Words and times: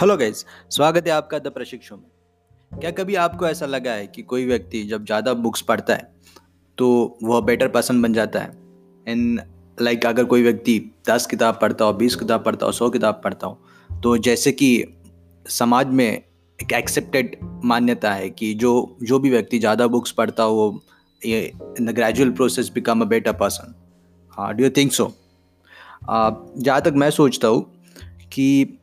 Hello 0.00 0.16
guys 0.16 0.44
स्वागत 0.70 1.06
है 1.06 1.12
आपका 1.12 1.38
द 1.38 1.46
प्रशिक्षु 1.46 1.96
में। 1.96 2.80
क्या 2.80 2.90
कभी 2.90 3.14
आपको 3.14 3.46
ऐसा 3.46 3.66
लगा 3.66 3.92
है 3.92 4.06
कि 4.06 4.22
कोई 4.22 4.46
व्यक्ति 4.46 4.82
जब 4.82 5.04
ज़्यादा 5.04 5.34
बुक्स 5.34 5.60
पढ़ता 5.60 5.94
है 5.94 6.12
तो 6.78 7.18
वह 7.22 7.40
बेटर 7.40 7.68
पर्सन 7.68 8.02
बन 8.02 8.12
जाता 8.12 8.40
है? 8.40 8.50
इन 9.08 9.40
लाइक 9.80 9.98
like, 9.98 10.10
अगर 10.10 10.24
कोई 10.24 10.42
व्यक्ति 10.42 10.92
दस 11.08 11.26
किताब 11.26 11.58
पढ़ता 11.62 11.84
हो 11.84 11.92
बीस 11.92 12.16
किताब 12.16 12.44
पढ़ता 12.44 12.66
हो 12.66 12.72
सौ 12.72 12.90
किताब 12.90 13.20
पढ़ता 13.24 13.46
हो 13.46 13.60
तो 14.02 14.16
जैसे 14.18 14.52
कि 14.52 14.84
समाज 15.48 15.86
में 15.86 16.22
एक 16.62 16.72
एक्सेप्टेड 16.72 17.36
मान्यता 17.64 18.12
है 18.12 18.30
कि 18.30 18.54
जो 18.54 18.96
जो 19.02 19.18
भी 19.18 19.30
व्यक्ति 19.30 19.58
ज़्यादा 19.58 19.86
बुक्स 19.86 20.10
पढ़ता 20.10 20.42
हो 20.42 20.54
वो 20.54 20.82
ये 21.26 21.52
in 21.78 21.86
the 21.86 21.90
gradual 21.90 22.30
process 22.30 22.70
become 22.74 23.00
a 23.00 23.04
better 23.04 23.32
person 23.32 23.74
हाँ 24.30 24.54
डू 24.54 24.64
यू 24.64 24.70
थिंक 24.70 24.92
सो 24.92 25.12
जहाँ 26.58 26.82
तक 26.82 26.92
मैं 26.96 27.10
सोचता 27.10 27.48
हूँ 27.48 27.84
कि 28.32 28.78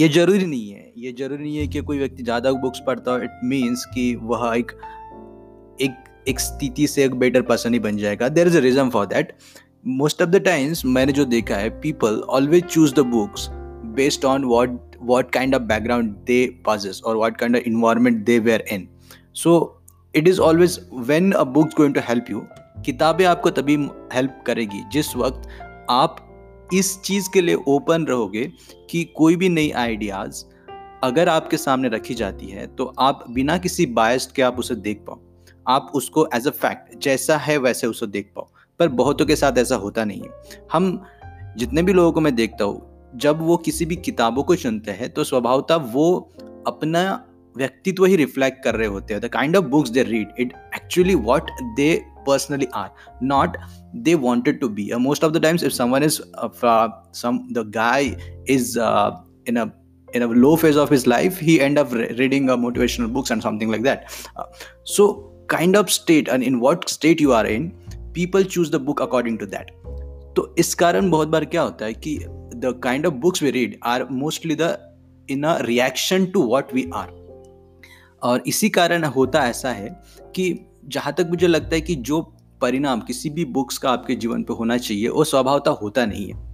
ये 0.00 0.08
ज़रूरी 0.08 0.46
नहीं 0.46 0.70
है। 0.70 0.92
ये 0.98 1.12
ज़रूरी 1.12 1.42
नहीं 1.42 1.56
है 1.56 1.66
कि 1.68 1.80
कोई 1.80 1.98
व्यक्ति 1.98 2.22
ज़्यादा 2.22 2.52
बुक्स 2.60 2.80
पढ़ता 2.86 3.12
हो। 3.12 3.18
इट 3.22 3.40
मीन्स 3.44 3.84
कि 3.94 4.14
वह 4.22 4.52
एक 4.56 4.72
एक 5.80 6.04
एक 6.28 6.40
स्थिति 6.40 6.86
से 6.86 7.04
एक 7.04 7.14
बेटर 7.14 7.42
पर्सन 7.42 7.72
ही 7.74 7.78
बन 7.80 7.96
जाएगा। 7.96 8.28
There 8.28 8.46
is 8.46 8.56
a 8.56 8.60
reason 8.60 8.90
for 8.90 9.06
that 9.06 9.32
most 9.88 10.22
of 10.22 10.28
the 10.30 10.40
times 10.44 10.84
मैंने 10.86 11.12
जो 11.12 11.24
देखा 11.24 11.56
है 11.56 11.68
people 11.80 12.20
always 12.30 12.64
choose 12.64 12.94
the 12.94 13.00
books 13.08 13.48
based 13.96 14.24
on 14.24 14.44
what 14.44 14.96
what 15.02 15.30
kind 15.32 15.54
of 15.54 15.62
background 15.64 16.14
they 16.26 16.44
possess 16.66 17.02
और 17.06 17.16
what 17.16 17.36
kind 17.36 17.56
of 17.56 17.62
environment 17.66 18.24
they 18.24 18.38
were 18.38 18.64
in 18.72 18.88
so 19.34 19.54
it 20.14 20.28
is 20.28 20.40
always 20.40 20.78
when 21.08 21.30
a 21.32 21.44
books 21.52 21.74
going 21.76 21.94
to 21.94 22.00
help 22.08 22.30
you 22.30 22.42
किताबें 22.86 23.24
आपको 23.26 23.50
तभी 23.50 23.76
help 24.14 24.42
करेगी 24.46 24.82
जिस 24.92 25.14
वक्त 25.16 25.48
आप 25.90 26.26
इस 26.72 27.00
चीज़ 27.02 27.28
के 27.32 27.40
लिए 27.40 27.54
ओपन 27.68 28.04
रहोगे 28.04 28.44
कि 28.90 29.04
कोई 29.16 29.36
भी 29.36 29.48
नई 29.48 29.70
आइडियाज़ 29.70 30.44
अगर 31.04 31.28
आपके 31.28 31.56
सामने 31.56 31.88
रखी 31.88 32.14
जाती 32.14 32.46
है 32.46 32.66
तो 32.66 32.84
आप 32.98 33.24
बिना 33.30 33.56
किसी 33.58 33.86
बायस्ड 33.86 34.32
के 34.32 34.42
आप 34.42 34.58
उसे 34.58 34.74
देख 34.76 35.04
पाओ। 35.06 35.20
आप 35.66 35.90
उसको 35.94 36.26
एज 36.34 36.46
अ 36.46 36.50
फैक्ट 36.50 36.98
जैसा 37.02 37.36
है 37.36 37.56
वैसे 37.58 37.86
उसे 37.86 38.06
देख 38.06 38.32
पाओ। 38.36 38.48
पर 38.80 38.88
बहुतों 38.90 39.26
के 39.26 39.36
साथ 39.36 39.58
ऐसा 39.58 39.76
होता 39.76 40.04
नहीं 40.04 40.22
है। 40.22 40.60
हम 40.72 41.02
जितने 41.56 41.82
भी 41.82 41.92
लोगों 41.92 42.12
को 42.12 42.20
मैं 42.20 42.34
देखता 42.34 42.64
हूँ, 42.64 43.10
जब 43.16 43.40
वो 43.42 43.56
किसी 43.56 43.86
भी 43.86 43.96
किताबों 43.96 44.42
को 44.42 44.56
चुनते 44.56 44.90
हैं 44.90 45.08
तो 45.10 45.24
स्वभावतः 45.24 45.74
वो 45.74 46.32
अपना 46.66 47.02
व्यक्तित्व 47.60 48.04
ही 48.04 48.16
रिफ्लेक्ट 48.16 48.62
कर 48.64 48.74
रहे 48.74 48.88
होते 48.96 49.14
हैं 49.14 49.22
the 49.22 49.28
kind 49.32 49.56
of 49.56 49.64
books 49.74 49.90
they 49.90 50.02
read 50.12 50.40
it 50.40 50.52
actually 50.76 51.14
what 51.30 51.50
they 51.76 51.90
personally 52.24 52.68
are 52.72 52.92
not 53.20 53.56
they 54.06 54.14
wanted 54.14 54.60
to 54.60 54.68
be 54.68 54.92
uh, 54.92 54.98
most 54.98 55.22
of 55.22 55.32
the 55.32 55.40
times 55.40 55.62
if 55.62 55.72
someone 55.72 56.02
is 56.02 56.20
uh, 56.34 56.88
some 57.12 57.38
the 57.52 57.64
guy 57.64 58.16
is 58.46 58.76
uh, 58.76 59.10
in 59.46 59.56
a 59.56 59.72
in 60.12 60.22
a 60.22 60.26
low 60.26 60.56
phase 60.56 60.76
of 60.76 60.90
his 60.90 61.06
life 61.06 61.38
he 61.38 61.60
end 61.60 61.78
up 61.78 61.92
re- 61.92 62.08
reading 62.18 62.50
uh, 62.50 62.56
motivational 62.56 63.12
books 63.12 63.30
and 63.30 63.42
something 63.42 63.70
like 63.70 63.82
that 63.82 64.20
uh, 64.36 64.44
so 64.84 65.08
kind 65.48 65.76
of 65.76 65.90
state 65.90 66.28
and 66.28 66.42
in 66.42 66.60
what 66.60 66.88
state 66.88 67.20
you 67.20 67.32
are 67.32 67.46
in 67.46 67.70
people 68.12 68.44
choose 68.44 68.70
the 68.70 68.78
book 68.78 69.00
according 69.00 69.38
to 69.44 69.52
that 69.56 69.76
तो 70.36 70.42
इस 70.58 70.74
कारण 70.80 71.08
बहुत 71.10 71.28
बार 71.28 71.44
क्या 71.44 71.62
होता 71.62 71.84
है 71.84 71.94
कि 71.94 72.18
the 72.56 72.72
kind 72.82 73.06
of 73.06 73.14
books 73.22 73.42
we 73.42 73.50
read 73.50 73.78
are 73.92 74.04
mostly 74.10 74.54
the 74.60 74.76
in 75.30 75.42
a 75.44 75.56
reaction 75.62 76.26
to 76.34 76.42
what 76.48 76.72
we 76.74 76.84
are 76.94 77.08
और 78.22 78.42
इसी 78.46 78.68
कारण 78.68 79.04
होता 79.06 79.46
ऐसा 79.48 79.70
है 79.70 79.88
कि 80.36 80.54
जहाँ 80.88 81.12
तक 81.12 81.26
मुझे 81.30 81.46
लगता 81.46 81.74
है 81.74 81.80
कि 81.80 81.94
जो 81.94 82.20
परिणाम 82.60 83.00
किसी 83.00 83.30
भी 83.30 83.44
बुक्स 83.46 83.78
का 83.78 83.90
आपके 83.90 84.14
जीवन 84.14 84.42
पे 84.42 84.54
होना 84.54 84.76
चाहिए, 84.78 85.08
वो 85.08 85.24
स्वभावता 85.24 85.70
होता 85.72 86.06
नहीं 86.06 86.28
है। 86.28 86.48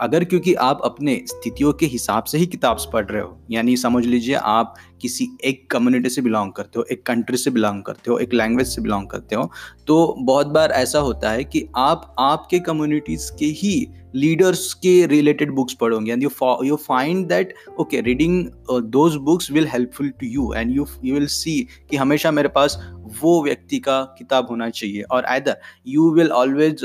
अगर 0.00 0.24
क्योंकि 0.24 0.52
आप 0.54 0.80
अपने 0.84 1.14
स्थितियों 1.26 1.72
के 1.72 1.86
हिसाब 1.86 2.24
से 2.24 2.38
ही 2.38 2.46
किताब 2.46 2.78
पढ़ 2.92 3.04
रहे 3.04 3.22
हो, 3.22 3.38
यानी 3.50 3.76
समझ 3.76 4.04
लीजिए 4.06 4.34
आप 4.34 4.74
किसी 5.02 5.28
एक 5.44 5.70
कम्युनिटी 5.70 6.08
से 6.08 6.22
बिलोंग 6.22 6.52
करते 6.52 6.78
हो, 6.78 6.84
एक 6.92 7.04
कंट्री 7.06 7.36
से 7.36 7.50
बिलोंग 7.50 7.82
करते 7.82 8.10
हो, 8.10 8.18
एक 8.18 8.34
लैंग्वेज 8.34 8.66
से 8.66 8.82
बिलोंग 8.82 9.06
करते 9.06 9.34
हो 9.34 9.50
तो 9.86 10.14
बहुत 10.20 10.46
बार 10.48 10.70
ऐसा 10.72 10.98
होता 10.98 11.30
है 11.30 11.44
कि 11.44 11.66
आप 11.76 12.14
आपके 12.18 12.58
कम्युनिटीज़ 12.60 13.30
के 13.38 13.46
ही 13.58 13.86
लीडर्स 14.14 14.72
के 14.74 14.94
रिलेटेड 15.06 15.50
बुक्स 15.54 15.74
पढ़ोगे 15.80 16.12
and 16.12 16.22
you 16.22 16.30
you 16.64 16.76
find 16.76 17.26
that 17.28 17.54
okay 17.80 18.00
reading 18.00 18.44
those 18.92 19.16
books 19.24 19.50
will 19.50 19.66
helpful 19.68 20.08
to 20.20 20.26
you 20.26 20.52
and 20.54 20.76
you 20.76 20.86
you 21.04 21.14
will 21.14 21.26
see 21.28 21.60
कि 21.90 21.96
हमेशा 21.96 22.30
मेरे 22.30 22.48
पास 22.48 22.78
वो 23.20 23.42
व्यक्ति 23.44 23.78
का 23.78 24.00
किताब 24.18 24.46
होना 24.50 24.68
चाहिए. 24.70 25.02
और 25.02 25.24
either 25.24 25.56
you 25.86 26.10
will 26.14 26.30
always 26.32 26.84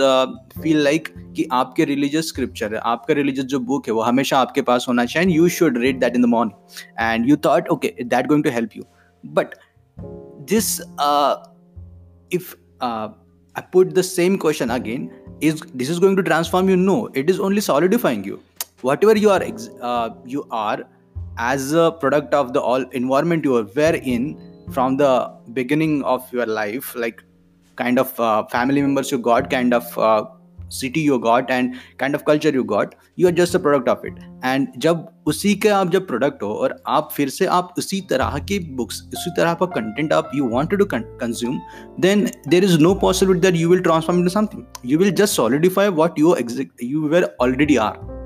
feel 0.61 0.77
like 0.83 1.07
कि 1.35 1.47
आपके 1.51 1.85
रिलीजियस 1.85 2.27
स्क्रिप्चर 2.27 2.73
है, 2.73 2.79
आपका 2.81 3.13
रिलीजियस 3.13 3.47
जो 3.47 3.59
बुक 3.59 3.87
है, 3.87 3.93
वो 3.93 4.01
हमेशा 4.01 4.39
आपके 4.39 4.61
पास 4.61 4.85
होना 4.87 5.05
चाहिए. 5.05 5.27
And 5.27 5.35
you 5.35 5.49
should 5.49 5.77
read 5.77 5.99
that 5.99 6.15
in 6.15 6.21
the 6.21 6.25
morning 6.25 7.01
and 7.01 7.29
you 7.29 7.37
thought 7.45 7.69
okay 7.69 7.93
that 8.03 8.27
going 8.27 8.43
to 8.43 8.49
help 8.49 8.77
you 8.77 8.83
but 9.23 9.55
this 10.49 10.79
if 12.33 12.55
I 13.55 13.61
put 13.61 13.93
the 13.95 14.03
same 14.03 14.37
question 14.37 14.71
again. 14.71 15.11
Is 15.41 15.61
this 15.73 15.89
is 15.89 15.99
going 15.99 16.15
to 16.15 16.23
transform 16.23 16.69
you? 16.69 16.75
No 16.77 17.07
it 17.13 17.29
is 17.29 17.39
only 17.39 17.61
solidifying 17.61 18.23
you. 18.23 18.41
Whatever 18.81 19.17
you 19.17 19.29
are 19.29 19.43
uh, 19.81 20.09
you 20.25 20.47
are 20.51 20.83
as 21.37 21.73
a 21.73 21.91
product 21.91 22.33
of 22.33 22.53
the 22.53 22.61
all 22.61 22.81
environment 22.91 23.43
you 23.43 23.51
were 23.51 23.95
in 24.15 24.25
from 24.71 24.97
the 24.97 25.31
beginning 25.53 26.03
of 26.03 26.31
your 26.31 26.45
life 26.45 26.95
like 26.95 27.23
kind 27.75 27.97
of 27.97 28.19
uh, 28.19 28.45
family 28.47 28.81
members 28.81 29.11
you 29.11 29.17
got 29.17 29.49
kind 29.49 29.73
of 29.73 29.97
uh, 29.97 30.25
city 30.73 31.01
you 31.01 31.17
got 31.17 31.51
and 31.51 31.73
kind 31.99 32.15
of 32.15 32.23
culture 32.27 32.55
you 32.55 32.63
got 32.63 32.95
you 33.19 33.27
are 33.27 33.33
just 33.33 33.55
a 33.55 33.59
product 33.59 33.89
of 33.89 34.05
it 34.07 34.41
and 34.45 34.67
जब 34.77 35.07
उसी 35.27 35.55
के 35.55 35.69
आप 35.69 35.91
जब 35.91 36.07
product 36.07 36.43
हो 36.43 36.53
और 36.53 36.83
आप 36.87 37.09
फिर 37.13 37.29
से 37.29 37.45
आप 37.45 37.73
उसी 37.77 38.01
तरह 38.01 38.37
की 38.39 38.59
बुक्स 38.59 39.01
उसी 39.01 39.31
तरह 39.37 39.53
का 39.53 39.65
कंटेंट 39.65 40.13
आप 40.13 40.31
you 40.35 40.45
want 40.45 40.75
to 40.75 40.85
consume 40.93 41.59
then 41.99 42.29
there 42.47 42.63
is 42.63 42.79
no 42.79 42.95
possibility 42.95 43.47
that 43.47 43.61
you 43.61 43.69
will 43.69 43.79
transform 43.79 44.19
in 44.19 44.27
something 44.27 44.63
you 44.85 44.99
will 44.99 45.11
just 45.11 45.35
solidify 45.35 45.87
what 45.87 46.19
you 46.19 46.35
you 46.83 47.07
were 47.07 47.35
already 47.41 47.75
are 47.75 48.23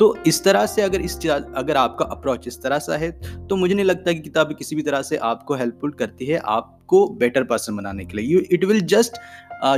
तो 0.00 0.16
इस 0.26 0.44
तरह 0.44 0.66
से 0.66 0.82
अगर 0.82 1.00
इस 1.00 1.26
अगर 1.26 1.76
आपका 1.76 2.04
अप्रोच 2.04 2.46
इस 2.46 2.62
तरह 2.62 2.78
सा 2.78 2.96
है 2.96 3.10
तो 3.46 3.56
मुझे 3.56 3.74
नहीं 3.74 3.86
लगता 3.86 4.12
कि 4.12 4.20
किताबें 4.20 4.56
किसी 4.56 4.76
भी 4.76 4.82
तरह 4.82 5.02
से 5.02 5.16
आपको 5.16 5.54
हेल्पफुल 5.54 5.90
करती 5.90 6.26
है 6.26 6.38
आपको 6.44 7.08
बेटर 7.08 7.44
पर्सन 7.44 7.76
बनाने 7.76 8.04
के 8.04 8.16
लिए. 8.16 8.26
You 8.26 8.40
it 8.50 8.64
will 8.64 8.80
just 8.80 9.12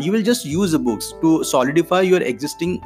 you 0.06 0.12
will 0.12 0.26
just 0.32 0.46
use 0.46 0.72
the 0.72 0.80
books 0.80 1.14
to 1.22 1.44
solidify 1.44 2.02
your 2.02 2.22
existing 2.34 2.80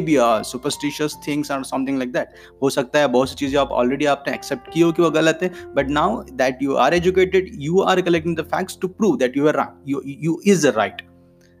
maybe 0.00 0.14
superstitious 0.50 1.16
things 1.26 1.50
और 1.50 1.64
समथिंग 1.64 1.98
लाइक 1.98 2.12
दैट 2.12 2.28
हो 2.62 2.70
सकता 2.70 2.98
है 2.98 3.08
बहुत 3.08 3.30
सी 3.30 3.34
चीज़ें 3.36 3.58
आप 3.60 3.72
ऑलरेडी 3.80 4.04
आपने 4.12 4.34
एक्सेप्ट 4.34 4.72
की 4.74 4.80
हो 4.80 4.92
कि 4.92 5.02
वो 5.02 5.10
गलत 5.10 5.40
है 5.42 5.50
but 5.74 5.90
now 5.90 6.22
that 6.36 6.62
you 6.62 6.74
are 6.84 6.94
educated 6.94 7.50
you 7.64 7.80
are 7.80 8.00
collecting 8.02 8.36
the 8.36 8.44
facts 8.54 8.78
to 8.82 8.88
prove 8.88 9.16
that 9.18 9.36
you 9.36 9.48
are 9.48 9.62
you 9.88 10.02
you 10.06 10.40
is 10.46 10.66
right 10.66 11.02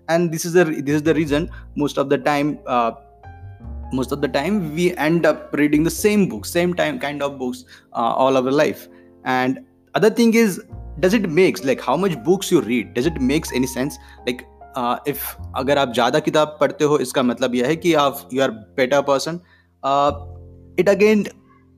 and 0.08 0.32
this 0.34 0.44
is 0.48 0.54
the 0.56 0.62
this 0.84 0.94
is 0.98 1.02
the 1.06 1.14
reason 1.16 1.46
most 1.80 1.98
of 2.02 2.06
the 2.12 2.18
time 2.26 2.52
uh, 2.66 2.92
most 3.98 4.12
of 4.16 4.20
the 4.22 4.28
time 4.36 4.60
we 4.76 4.86
end 5.06 5.26
up 5.30 5.52
reading 5.60 5.82
the 5.88 5.92
same 5.96 6.22
books 6.28 6.54
same 6.58 6.72
time 6.78 7.00
kind 7.02 7.24
of 7.26 7.34
books 7.38 7.64
uh, 7.92 8.12
all 8.22 8.40
our 8.40 8.54
life 8.60 8.86
and 9.24 9.60
other 9.94 10.10
thing 10.20 10.32
is 10.34 10.56
does 11.00 11.14
it 11.14 11.28
makes 11.28 11.64
like 11.64 11.80
how 11.80 11.96
much 11.96 12.16
books 12.24 12.50
you 12.50 12.60
read 12.60 12.94
does 12.94 13.06
it 13.06 13.20
makes 13.20 13.52
any 13.52 13.66
sense 13.66 13.98
like 14.26 14.46
uh, 14.74 14.98
if 15.06 15.24
अगर 15.56 15.78
आप 15.78 15.92
ज़्यादा 15.94 16.20
किताब 16.20 16.56
पढ़ते 16.60 16.84
हो 16.84 16.98
इसका 16.98 17.22
मतलब 17.22 17.54
यह 17.54 17.66
है 17.66 17.76
कि 17.76 17.94
आप 18.06 18.28
you 18.32 18.42
are 18.42 18.50
better 18.80 19.02
person 19.10 19.40
it 20.80 20.88
again 20.88 21.24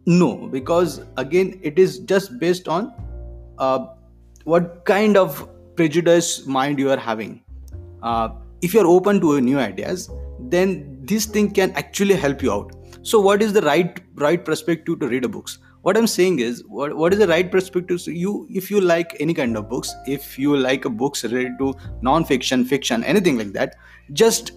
no 0.07 0.27
because 0.55 1.01
again 1.17 1.53
it 1.63 1.79
is 1.79 1.99
just 2.01 2.39
based 2.39 2.69
on 2.69 2.93
uh, 3.59 3.87
what 4.45 4.85
kind 4.85 5.17
of 5.17 5.49
prejudice 5.77 6.47
mind 6.47 6.79
you 6.79 6.91
are 6.91 6.99
having 6.99 7.41
uh, 8.03 8.29
if 8.63 8.75
you 8.75 8.81
are 8.81 8.87
open 8.87 9.21
to 9.21 9.41
new 9.41 9.59
ideas 9.59 10.11
then 10.57 10.77
this 11.13 11.27
thing 11.27 11.51
can 11.51 11.73
actually 11.83 12.15
help 12.15 12.43
you 12.43 12.53
out 12.53 12.77
so 13.03 13.21
what 13.21 13.43
is 13.43 13.53
the 13.53 13.63
right 13.63 14.01
right 14.27 14.45
perspective 14.45 15.01
to 15.01 15.09
read 15.09 15.25
a 15.25 15.29
books 15.29 15.59
what 15.86 15.98
i'm 15.98 16.08
saying 16.08 16.40
is 16.40 16.64
what, 16.68 16.96
what 16.98 17.14
is 17.14 17.20
the 17.20 17.28
right 17.28 17.52
perspective? 17.52 18.02
So 18.02 18.12
you 18.12 18.48
if 18.50 18.72
you 18.72 18.82
like 18.82 19.16
any 19.20 19.34
kind 19.36 19.56
of 19.56 19.70
books 19.70 19.94
if 20.08 20.38
you 20.40 20.58
like 20.58 20.84
books 21.02 21.24
related 21.24 21.60
to 21.60 21.74
non-fiction 22.02 22.66
fiction 22.66 23.04
anything 23.04 23.38
like 23.38 23.54
that 23.54 23.76
just 24.14 24.54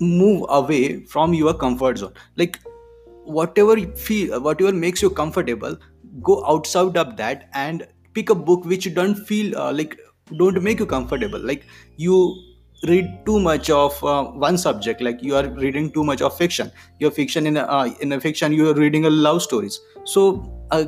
move 0.00 0.44
away 0.48 1.04
from 1.04 1.34
your 1.34 1.54
comfort 1.54 1.98
zone. 1.98 2.12
Like 2.36 2.60
whatever 3.24 3.76
you 3.76 3.90
feel 3.96 4.40
whatever 4.40 4.72
makes 4.72 5.02
you 5.02 5.10
comfortable 5.10 5.76
go 6.22 6.44
outside 6.46 6.96
of 6.96 7.16
that 7.16 7.48
and 7.54 7.86
pick 8.14 8.30
a 8.30 8.34
book 8.34 8.64
which 8.64 8.86
you 8.86 8.94
don't 8.94 9.16
feel 9.16 9.58
uh, 9.58 9.72
like 9.72 9.98
don't 10.36 10.62
make 10.62 10.78
you 10.78 10.86
comfortable. 10.86 11.40
Like 11.40 11.66
you 11.96 12.36
read 12.86 13.26
too 13.26 13.40
much 13.40 13.70
of 13.70 14.02
uh, 14.04 14.24
one 14.24 14.56
subject 14.56 15.00
like 15.00 15.22
you 15.22 15.34
are 15.34 15.48
reading 15.48 15.90
too 15.90 16.04
much 16.04 16.22
of 16.22 16.36
fiction. 16.36 16.70
Your 16.98 17.10
fiction 17.10 17.46
in 17.46 17.56
a, 17.56 17.62
uh, 17.62 17.90
in 18.00 18.12
a 18.12 18.20
fiction 18.20 18.52
you 18.52 18.70
are 18.70 18.74
reading 18.74 19.04
a 19.04 19.10
love 19.10 19.42
stories. 19.42 19.80
So 20.04 20.66
uh, 20.70 20.84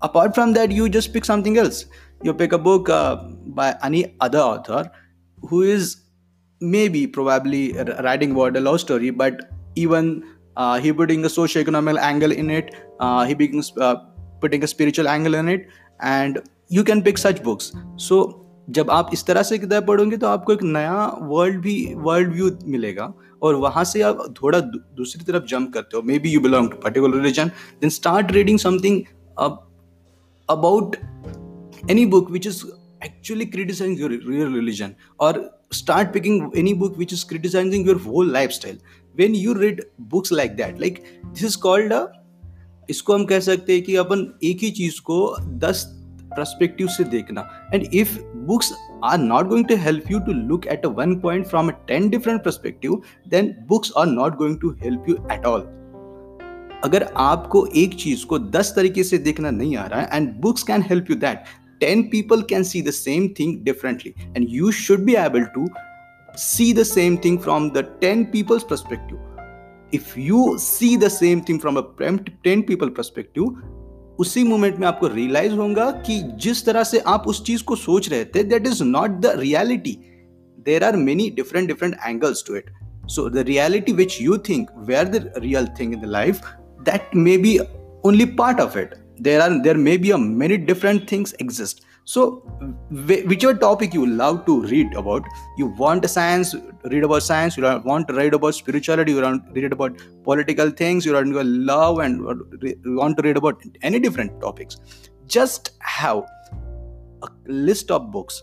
apart 0.00 0.34
from 0.34 0.52
that 0.54 0.70
you 0.70 0.88
just 0.88 1.12
pick 1.12 1.24
something 1.24 1.58
else. 1.58 1.86
You 2.22 2.34
pick 2.34 2.52
a 2.52 2.58
book 2.58 2.88
uh, 2.88 3.16
by 3.60 3.76
any 3.82 4.16
other 4.20 4.38
author 4.38 4.90
who 5.42 5.62
is 5.62 6.02
maybe 6.60 7.06
probably 7.06 7.72
writing 8.04 8.32
about 8.32 8.56
a 8.56 8.60
love 8.60 8.80
story 8.80 9.10
but 9.10 9.50
even 9.76 10.22
uh, 10.56 10.78
he 10.78 10.92
putting 10.92 11.24
a 11.24 11.28
socio-economic 11.28 11.96
angle 11.96 12.30
in 12.30 12.50
it 12.50 12.74
uh, 13.00 13.24
he 13.24 13.32
begins 13.32 13.72
putting 14.40 14.62
a 14.62 14.66
spiritual 14.66 15.08
angle 15.08 15.34
in 15.34 15.48
it 15.48 15.68
and 16.00 16.40
you 16.68 16.84
can 16.84 17.02
pick 17.02 17.18
such 17.18 17.42
books. 17.42 17.72
So 17.96 18.39
जब 18.70 18.90
आप 18.90 19.10
इस 19.12 19.24
तरह 19.26 19.42
से 19.42 19.58
किताब 19.58 19.86
पढ़ोगे 19.86 20.16
तो 20.16 20.26
आपको 20.26 20.52
एक 20.52 20.62
नया 20.62 21.18
वर्ल्ड 21.22 21.60
भी 21.60 21.94
वर्ल्ड 21.94 22.32
व्यू 22.32 22.50
मिलेगा 22.64 23.14
और 23.42 23.54
वहाँ 23.54 23.84
से 23.84 24.02
आप 24.02 24.34
थोड़ा 24.42 24.60
दूसरी 24.60 25.32
तरफ़ 25.32 25.44
जंप 25.44 25.72
करते 25.74 25.96
हो। 25.96 26.02
May 26.02 26.18
be 26.18 26.30
you 26.30 26.40
belong 26.40 26.70
to 26.70 26.76
particular 26.76 27.16
religion 27.16 27.48
then 27.80 27.90
start 27.90 28.32
reading 28.32 28.58
something 28.58 29.02
about 30.50 30.96
any 31.90 32.06
book 32.06 32.30
which 32.30 32.46
is 32.46 32.64
actually 33.04 33.46
criticise 33.46 34.00
your 34.00 34.12
your 34.12 34.52
religion 34.52 34.94
और 35.20 35.62
start 35.72 36.12
picking 36.12 36.50
any 36.56 36.74
book 36.74 36.98
which 36.98 37.12
is 37.12 37.26
criticising 37.26 37.86
your 37.86 37.96
whole 37.96 38.32
lifestyle 38.50 38.78
when 39.16 39.34
you 39.34 39.54
read 39.54 39.84
books 40.00 40.32
like 40.32 40.50
that 40.50 40.80
like 40.80 41.02
this 41.26 41.44
is 41.44 41.58
called 41.58 41.94
इसको 42.90 43.14
हम 43.14 43.24
कह 43.24 43.40
सकते 43.40 43.72
हैं 43.72 43.82
कि 43.82 43.96
अपन 43.96 44.38
एक 44.44 44.58
ही 44.62 44.70
चीज़ 44.70 45.00
को 45.00 45.36
दस 45.40 45.99
परस्पेक्टिव 46.36 46.86
से 46.88 47.04
देखना। 47.06 47.48
And 47.74 47.86
if 47.94 48.18
books 48.46 48.72
are 49.04 49.18
not 49.18 49.48
going 49.48 49.66
to 49.66 49.76
help 49.80 50.10
you 50.10 50.18
to 50.20 50.32
look 50.32 50.66
at 50.66 50.86
a 50.86 50.88
one 50.96 51.14
point 51.20 51.46
from 51.46 51.68
a 51.68 51.72
ten 51.88 52.08
different 52.10 52.44
perspective 52.44 53.02
then 53.28 53.54
books 53.68 53.92
are 53.96 54.06
not 54.06 54.36
going 54.36 54.60
to 54.60 54.70
help 54.82 55.08
you 55.08 55.16
at 55.32 55.46
all 55.46 55.68
अगर 56.84 57.02
आपको 57.18 57.66
एक 57.76 57.94
चीज़ 57.94 58.24
को 58.26 58.38
दस 58.50 58.72
तरीके 58.76 59.04
से 59.04 59.18
देखना 59.18 59.50
नहीं 59.50 59.76
आ 59.76 59.84
रहा 59.86 60.00
है 60.00 60.16
and 60.16 60.32
books 60.40 60.62
can 60.62 60.82
help 60.82 61.10
you 61.10 61.16
that 61.16 61.44
ten 61.80 62.02
people 62.10 62.42
can 62.50 62.62
see 62.62 62.82
the 62.82 62.90
same 62.90 63.28
thing 63.38 63.58
differently 63.64 64.14
and 64.18 64.46
you 64.50 64.70
should 64.78 65.04
be 65.04 65.14
able 65.16 65.44
to 65.54 65.68
see 66.38 66.72
the 66.74 66.82
same 66.82 67.16
thing 67.24 67.38
from 67.38 67.70
the 67.70 67.84
ten 68.00 68.24
people's 68.32 68.62
perspective 68.62 69.28
if 69.94 70.18
you 70.20 70.56
see 70.58 70.96
the 70.96 71.08
same 71.08 71.40
thing 71.48 71.60
from 71.60 71.76
a 71.76 71.82
ten 72.44 72.62
people 72.62 72.88
perspective 72.88 73.44
उसी 74.20 74.42
moment 74.44 74.78
में 74.78 74.86
आपको 74.88 75.08
realise 75.08 75.52
होगा 75.54 75.90
कि 76.06 76.20
जिस 76.42 76.64
तरह 76.66 76.84
से 76.84 76.98
आप 77.06 77.24
उस 77.28 77.42
चीज़ 77.44 77.64
को 77.64 77.76
सोच 77.76 78.08
रहे 78.08 78.24
थे 78.24 78.42
that 78.44 78.66
is 78.66 78.82
not 78.84 79.10
the 79.20 79.32
reality 79.36 79.96
there 80.66 80.84
are 80.84 80.96
many 80.96 81.28
different 81.36 81.68
different 81.68 81.96
angles 82.06 82.44
to 82.46 82.56
it 82.56 82.70
so 83.10 83.28
the 83.30 83.44
reality 83.48 83.92
which 83.92 84.20
you 84.22 84.38
think 84.48 84.70
we 84.88 84.96
are 84.96 85.08
the 85.08 85.32
real 85.38 85.66
thing 85.80 85.92
in 85.94 86.00
the 86.00 86.10
life 86.10 86.40
that 86.80 87.14
may 87.16 87.36
be 87.38 87.58
only 88.04 88.24
part 88.40 88.60
of 88.60 88.78
it 88.78 88.94
there 89.20 89.40
are 89.40 89.58
there 89.62 89.76
may 89.76 89.96
be 89.98 90.10
a 90.10 90.16
many 90.16 90.56
different 90.56 91.10
things 91.12 91.34
exist. 91.40 91.86
So 92.04 92.42
whichever 92.90 93.54
topic 93.54 93.94
you 93.94 94.06
love 94.06 94.44
to 94.46 94.62
read 94.62 94.94
about? 94.94 95.24
You 95.56 95.66
want 95.66 96.08
science 96.08 96.54
read 96.84 97.04
about 97.04 97.22
science 97.22 97.56
you 97.56 97.62
want 97.84 98.08
to 98.08 98.14
read 98.14 98.34
about 98.34 98.54
spirituality 98.54 99.12
you 99.12 99.20
want 99.20 99.46
to 99.46 99.60
read 99.60 99.72
about 99.72 100.00
political 100.24 100.70
things 100.70 101.04
you 101.04 101.12
want 101.12 101.32
to 101.32 101.44
love 101.44 101.98
and 101.98 102.24
want 102.24 103.16
to 103.16 103.22
read 103.22 103.36
about 103.36 103.62
any 103.82 103.98
different 103.98 104.40
topics. 104.40 104.78
Just 105.26 105.72
have 105.80 106.24
a 107.22 107.28
list 107.46 107.90
of 107.90 108.10
books 108.10 108.42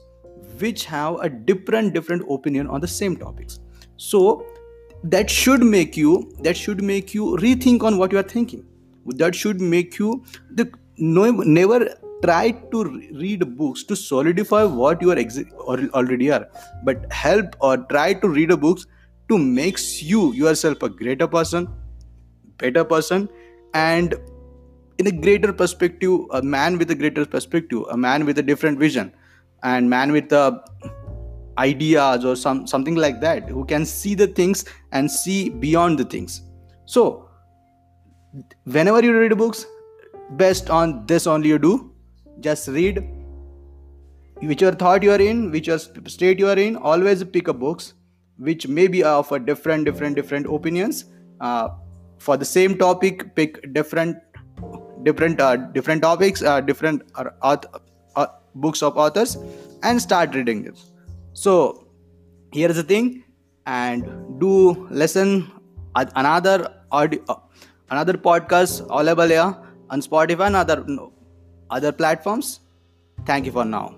which 0.60 0.86
have 0.86 1.16
a 1.22 1.30
different 1.30 1.94
different 1.94 2.24
opinion 2.30 2.68
on 2.68 2.80
the 2.80 2.88
same 2.88 3.18
topics. 3.18 3.60
So 3.98 4.46
that 5.04 5.30
should 5.30 5.64
make 5.64 5.98
you 5.98 6.32
that 6.42 6.56
should 6.56 6.84
make 6.84 7.14
you 7.14 7.38
rethink 7.38 7.84
on 7.84 7.98
what 7.98 8.12
you 8.12 8.18
are 8.20 8.24
thinking. 8.24 8.66
That 9.06 9.36
should 9.36 9.62
make 9.62 10.00
you 10.00 10.24
the 10.52 10.72
no, 10.98 11.32
never 11.32 11.88
try 12.24 12.52
to 12.72 12.84
read 13.24 13.58
books 13.58 13.84
to 13.84 13.96
solidify 13.96 14.64
what 14.64 15.02
you 15.02 15.12
are 15.12 15.16
exi- 15.16 15.52
or 15.58 15.80
already 15.94 16.32
are 16.32 16.48
but 16.84 17.12
help 17.12 17.56
or 17.60 17.78
try 17.78 18.14
to 18.14 18.28
read 18.28 18.52
a 18.52 18.58
books 18.58 18.88
to 19.30 19.38
makes 19.38 20.02
you 20.02 20.34
yourself 20.34 20.82
a 20.82 20.90
greater 20.90 21.28
person 21.28 21.68
better 22.58 22.84
person 22.84 23.30
and 23.74 24.16
in 24.98 25.08
a 25.08 25.12
greater 25.12 25.54
perspective 25.54 26.20
a 26.32 26.42
man 26.42 26.78
with 26.78 26.90
a 26.92 26.96
greater 26.96 27.26
perspective 27.26 27.84
a 27.92 27.98
man 27.98 28.26
with 28.26 28.40
a 28.40 28.44
different 28.44 28.80
vision 28.80 29.12
and 29.64 29.90
man 29.90 30.12
with 30.12 30.32
a 30.32 30.64
ideas 31.58 32.26
or 32.26 32.36
some 32.36 32.66
something 32.68 32.96
like 32.96 33.20
that 33.22 33.50
who 33.50 33.66
can 33.66 33.86
see 33.86 34.14
the 34.16 34.28
things 34.28 34.66
and 34.92 35.10
see 35.10 35.50
beyond 35.50 36.00
the 36.00 36.06
things. 36.06 36.42
So 36.86 37.30
whenever 38.64 39.04
you 39.04 39.18
read 39.18 39.38
books 39.38 39.66
best 40.32 40.70
on 40.70 41.06
this 41.06 41.26
only 41.26 41.50
you 41.50 41.58
do 41.58 41.94
just 42.40 42.68
read 42.68 43.04
whichever 44.42 44.76
thought 44.76 45.04
you 45.04 45.12
are 45.12 45.22
in 45.22 45.52
whichever 45.52 45.80
state 46.08 46.40
you 46.40 46.48
are 46.48 46.60
in 46.60 46.76
always 46.76 47.24
pick 47.24 47.50
up 47.50 47.60
books 47.60 47.94
which 48.38 48.68
may 48.68 48.88
be 48.88 49.04
of 49.04 49.32
a 49.32 49.40
different 49.40 49.86
different 49.86 50.16
different 50.16 50.46
opinions. 50.46 51.06
Uh, 51.40 51.70
for 52.20 52.38
the 52.38 52.46
same 52.46 52.78
topic 52.78 53.36
pick 53.36 53.74
different 53.74 54.18
different 55.04 55.40
uh, 55.40 55.56
different 55.56 56.02
topics 56.02 56.42
uh, 56.42 56.62
different 56.62 57.04
uh, 57.16 57.58
uh, 58.16 58.28
books 58.56 58.82
of 58.82 58.98
authors 58.98 59.38
and 59.84 60.02
start 60.02 60.34
reading 60.36 60.66
it. 60.66 60.80
So 61.34 61.88
here's 62.52 62.76
the 62.76 62.84
thing 62.84 63.24
and 63.66 64.06
do 64.40 64.88
listen 64.90 65.52
another 65.96 66.74
audio 66.92 67.22
another 67.90 68.14
podcast 68.14 68.82
available 68.90 69.28
here 69.28 69.56
on 69.90 70.02
Spotify 70.02 70.48
and 70.48 70.56
other 70.56 70.84
other 71.70 71.92
platforms. 71.92 72.60
Thank 73.26 73.46
you 73.46 73.52
for 73.52 73.66
now. 73.66 73.96